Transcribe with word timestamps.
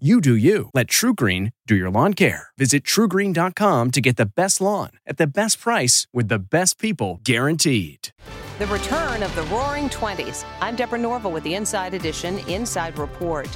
You 0.00 0.20
do 0.20 0.34
you. 0.34 0.70
Let 0.74 0.88
TruGreen 0.88 1.52
do 1.68 1.76
your 1.76 1.88
lawn 1.88 2.14
care. 2.14 2.48
Visit 2.58 2.82
trugreen.com 2.82 3.92
to 3.92 4.00
get 4.00 4.16
the 4.16 4.26
best 4.26 4.60
lawn 4.60 4.90
at 5.06 5.18
the 5.18 5.26
best 5.28 5.60
price 5.60 6.08
with 6.12 6.26
the 6.26 6.40
best 6.40 6.80
people 6.80 7.20
guaranteed. 7.22 8.08
The 8.58 8.66
return 8.66 9.22
of 9.22 9.32
the 9.36 9.44
Roaring 9.44 9.88
Twenties. 9.88 10.44
I'm 10.60 10.74
Deborah 10.74 10.98
Norville 10.98 11.30
with 11.30 11.44
the 11.44 11.54
Inside 11.54 11.94
Edition 11.94 12.40
Inside 12.48 12.98
Report. 12.98 13.48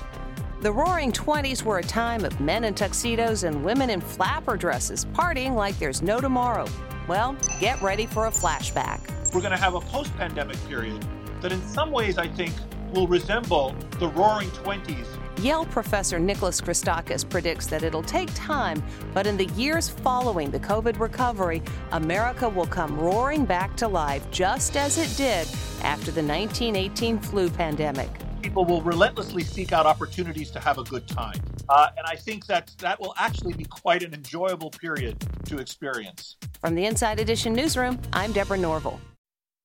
The 0.61 0.71
Roaring 0.71 1.11
Twenties 1.11 1.65
were 1.65 1.79
a 1.79 1.83
time 1.83 2.25
of 2.25 2.39
men 2.39 2.63
in 2.63 2.73
tuxedos 2.73 3.43
and 3.43 3.65
women 3.65 3.91
in 3.91 4.01
flapper 4.01 4.57
dresses, 4.57 5.07
partying 5.07 5.57
like 5.57 5.77
there's 5.81 6.03
no 6.03 6.21
tomorrow. 6.21 6.69
Well, 7.09 7.37
get 7.59 7.83
ready 7.83 8.07
for 8.07 8.27
a 8.29 8.31
flashback. 8.31 9.01
We're 9.35 9.41
going 9.41 9.51
to 9.51 9.57
have 9.57 9.75
a 9.75 9.81
post 9.81 10.17
pandemic 10.17 10.57
period 10.69 11.05
that, 11.41 11.51
in 11.51 11.61
some 11.67 11.91
ways, 11.91 12.17
I 12.17 12.29
think 12.29 12.55
will 12.95 13.09
resemble 13.09 13.75
the 13.99 14.07
Roaring 14.11 14.53
Twenties 14.53 15.09
Yale 15.41 15.67
professor 15.67 16.19
Nicholas 16.19 16.61
Christakis 16.61 17.29
predicts 17.29 17.67
that 17.67 17.85
it'll 17.85 18.03
take 18.03 18.29
time, 18.35 18.83
but 19.15 19.27
in 19.27 19.37
the 19.37 19.47
years 19.55 19.89
following 19.89 20.51
the 20.51 20.59
COVID 20.59 20.99
recovery, 20.99 21.63
America 21.93 22.49
will 22.49 22.67
come 22.67 22.99
roaring 22.99 23.45
back 23.45 23.77
to 23.77 23.87
life 23.87 24.29
just 24.33 24.77
as 24.77 24.99
it 24.99 25.17
did 25.17 25.47
after 25.85 26.11
the 26.11 26.23
1918 26.23 27.21
flu 27.21 27.49
pandemic. 27.49 28.11
People 28.43 28.65
will 28.65 28.83
relentlessly 28.83 29.45
seek 29.45 29.73
out 29.73 29.87
opportunities 29.87 30.51
to 30.51 30.59
have 30.59 30.79
a 30.79 30.85
good 30.85 31.07
time. 31.07 31.41
Uh, 31.69 31.89
and 31.97 32.07
I 32.07 32.17
think 32.17 32.47
that 32.47 32.73
that 32.79 32.99
will 33.01 33.15
actually 33.17 33.53
be 33.53 33.65
quite 33.65 34.03
an 34.03 34.15
enjoyable 34.15 34.71
period 34.71 35.25
to 35.47 35.59
experience. 35.59 36.37
From 36.61 36.75
the 36.75 36.87
Inside 36.87 37.21
Edition 37.21 37.53
newsroom, 37.53 38.01
I'm 38.13 38.33
Deborah 38.33 38.59
Norville. 38.59 39.01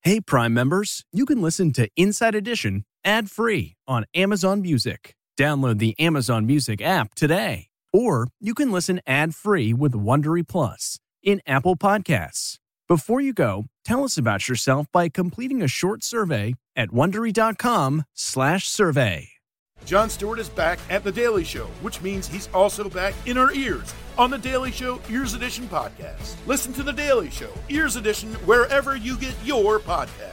Hey, 0.01 0.19
Prime 0.19 0.53
members, 0.53 1.03
you 1.11 1.25
can 1.25 1.41
listen 1.41 1.71
to 1.73 1.89
Inside 1.95 2.35
Edition 2.35 2.85
ad 3.03 3.31
free 3.31 3.75
on 3.87 4.05
Amazon 4.13 4.61
Music. 4.61 5.15
Download 5.37 5.79
the 5.79 5.99
Amazon 5.99 6.45
Music 6.45 6.81
app 6.81 7.13
today. 7.15 7.67
Or 7.91 8.27
you 8.39 8.53
can 8.53 8.71
listen 8.71 9.01
ad-free 9.05 9.73
with 9.73 9.91
Wondery 9.93 10.47
Plus 10.47 10.97
in 11.21 11.41
Apple 11.45 11.75
Podcasts. 11.75 12.55
Before 12.87 13.19
you 13.21 13.33
go, 13.33 13.65
tell 13.85 14.03
us 14.03 14.17
about 14.17 14.49
yourself 14.49 14.87
by 14.91 15.09
completing 15.09 15.61
a 15.61 15.67
short 15.67 16.03
survey 16.03 16.55
at 16.75 16.89
wondery.com/survey. 16.89 19.29
Jon 19.85 20.09
Stewart 20.09 20.39
is 20.39 20.49
back 20.49 20.79
at 20.89 21.03
The 21.03 21.11
Daily 21.11 21.43
Show, 21.43 21.65
which 21.81 22.01
means 22.01 22.27
he's 22.27 22.49
also 22.53 22.89
back 22.89 23.13
in 23.25 23.37
our 23.37 23.53
ears 23.53 23.93
on 24.17 24.29
The 24.29 24.37
Daily 24.37 24.71
Show 24.71 25.01
Ears 25.09 25.33
Edition 25.33 25.67
podcast. 25.67 26.35
Listen 26.47 26.73
to 26.73 26.83
The 26.83 26.93
Daily 26.93 27.29
Show 27.29 27.49
Ears 27.69 27.95
Edition 27.95 28.33
wherever 28.45 28.95
you 28.95 29.17
get 29.17 29.35
your 29.43 29.79
podcasts. 29.79 30.32